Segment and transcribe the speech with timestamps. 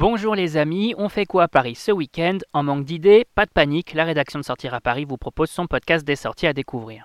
[0.00, 2.38] Bonjour les amis, on fait quoi à Paris ce week-end?
[2.52, 5.66] En manque d'idées, pas de panique, la rédaction de Sortir à Paris vous propose son
[5.66, 7.04] podcast des sorties à découvrir.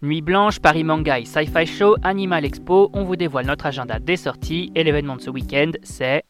[0.00, 4.16] Nuit Blanche, Paris Manga et Sci-Fi Show, Animal Expo, on vous dévoile notre agenda des
[4.16, 6.22] sorties et l'événement de ce week-end c'est...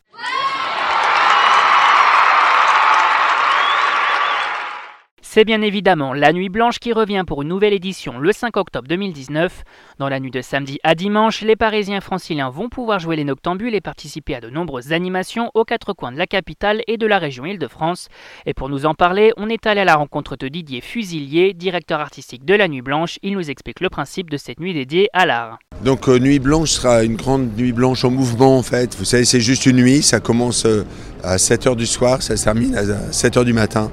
[5.33, 8.89] C'est bien évidemment La Nuit Blanche qui revient pour une nouvelle édition le 5 octobre
[8.89, 9.63] 2019.
[10.01, 13.77] Dans la nuit de samedi à dimanche, les Parisiens franciliens vont pouvoir jouer les noctambules
[13.77, 17.21] et participer à de nombreuses animations aux quatre coins de la capitale et de la
[17.21, 18.09] région Île-de-France.
[18.45, 22.01] Et pour nous en parler, on est allé à la rencontre de Didier Fusilier, directeur
[22.01, 23.21] artistique de La Nuit Blanche.
[23.23, 25.61] Il nous explique le principe de cette nuit dédiée à l'art.
[25.85, 28.97] Donc euh, Nuit Blanche sera une grande nuit blanche en mouvement en fait.
[28.99, 30.85] Vous savez, c'est juste une nuit, ça commence euh,
[31.23, 33.93] à 7h du soir, ça termine à 7h du matin.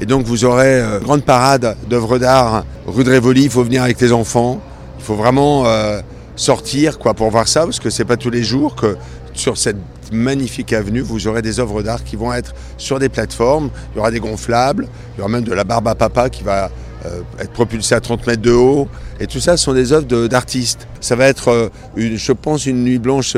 [0.00, 3.44] Et donc vous aurez une euh, grande parade d'œuvres d'art rue de Rivoli.
[3.44, 4.60] Il faut venir avec les enfants.
[4.98, 6.00] Il faut vraiment euh,
[6.36, 8.96] sortir quoi, pour voir ça, parce que c'est pas tous les jours que
[9.34, 9.76] sur cette
[10.12, 13.70] magnifique avenue, vous aurez des œuvres d'art qui vont être sur des plateformes.
[13.92, 16.42] Il y aura des gonflables, il y aura même de la barbe à papa qui
[16.42, 16.70] va
[17.06, 18.88] euh, être propulsée à 30 mètres de haut.
[19.20, 20.88] Et tout ça sont des œuvres d'artistes.
[21.00, 23.36] Ça va être, une, je pense, une nuit blanche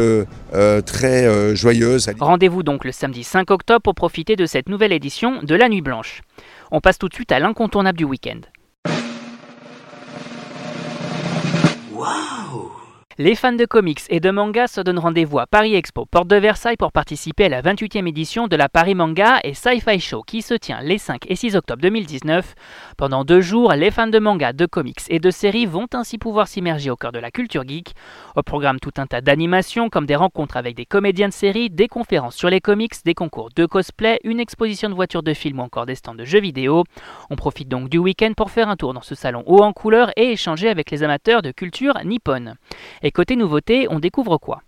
[0.86, 2.08] très joyeuse.
[2.18, 5.82] Rendez-vous donc le samedi 5 octobre pour profiter de cette nouvelle édition de la Nuit
[5.82, 6.22] Blanche.
[6.70, 8.40] On passe tout de suite à l'incontournable du week-end.
[13.18, 16.36] Les fans de comics et de manga se donnent rendez-vous à Paris Expo, porte de
[16.36, 20.42] Versailles, pour participer à la 28e édition de la Paris Manga et Sci-Fi Show qui
[20.42, 22.54] se tient les 5 et 6 octobre 2019.
[22.98, 26.46] Pendant deux jours, les fans de manga, de comics et de séries vont ainsi pouvoir
[26.46, 27.94] s'immerger au cœur de la culture geek.
[28.36, 31.88] Au programme, tout un tas d'animations comme des rencontres avec des comédiens de séries, des
[31.88, 35.62] conférences sur les comics, des concours de cosplay, une exposition de voitures de films ou
[35.62, 36.84] encore des stands de jeux vidéo.
[37.30, 40.10] On profite donc du week-end pour faire un tour dans ce salon haut en couleur
[40.16, 42.56] et échanger avec les amateurs de culture nippone.
[43.06, 44.62] Et côté nouveauté, on découvre quoi?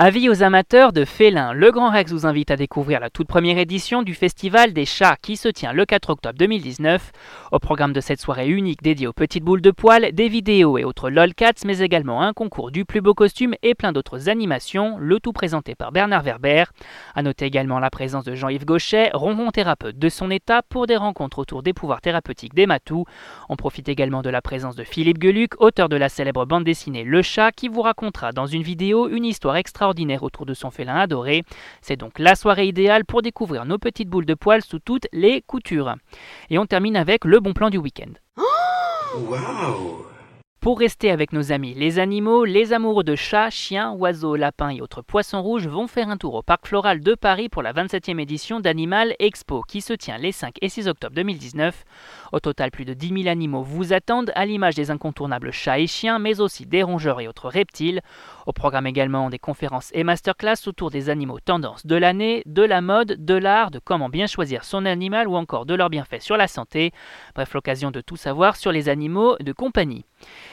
[0.00, 3.58] Avis aux amateurs de félins, le Grand Rex vous invite à découvrir la toute première
[3.58, 7.10] édition du Festival des chats qui se tient le 4 octobre 2019.
[7.50, 10.84] Au programme de cette soirée unique dédiée aux petites boules de poils, des vidéos et
[10.84, 15.18] autres lolcats, mais également un concours du plus beau costume et plein d'autres animations, le
[15.18, 16.66] tout présenté par Bernard Werber.
[17.16, 20.96] A noter également la présence de Jean-Yves Gauchet, ronron thérapeute de son état, pour des
[20.96, 23.04] rencontres autour des pouvoirs thérapeutiques des matous.
[23.48, 27.02] On profite également de la présence de Philippe Geluc, auteur de la célèbre bande dessinée
[27.02, 29.87] Le Chat, qui vous racontera dans une vidéo une histoire extraordinaire
[30.20, 31.44] autour de son félin adoré.
[31.80, 35.42] C'est donc la soirée idéale pour découvrir nos petites boules de poils sous toutes les
[35.42, 35.94] coutures.
[36.50, 38.12] Et on termine avec le bon plan du week-end.
[40.68, 44.82] Pour rester avec nos amis les animaux, les amoureux de chats, chiens, oiseaux, lapins et
[44.82, 48.20] autres poissons rouges vont faire un tour au Parc Floral de Paris pour la 27e
[48.20, 51.84] édition d'Animal Expo qui se tient les 5 et 6 octobre 2019.
[52.32, 55.86] Au total, plus de 10 000 animaux vous attendent, à l'image des incontournables chats et
[55.86, 58.02] chiens, mais aussi des rongeurs et autres reptiles.
[58.44, 62.82] Au programme également des conférences et masterclass autour des animaux tendances de l'année, de la
[62.82, 66.36] mode, de l'art, de comment bien choisir son animal ou encore de leurs bienfaits sur
[66.36, 66.92] la santé.
[67.34, 70.04] Bref, l'occasion de tout savoir sur les animaux de compagnie.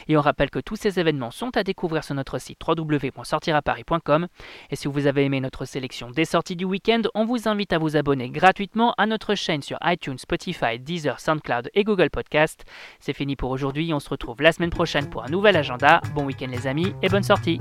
[0.07, 4.27] Et on rappelle que tous ces événements sont à découvrir sur notre site www.sortiraparis.com.
[4.71, 7.77] Et si vous avez aimé notre sélection des sorties du week-end, on vous invite à
[7.77, 12.65] vous abonner gratuitement à notre chaîne sur iTunes, Spotify, Deezer, SoundCloud et Google Podcast.
[12.99, 16.01] C'est fini pour aujourd'hui, on se retrouve la semaine prochaine pour un nouvel agenda.
[16.13, 17.59] Bon week-end les amis et bonne sortie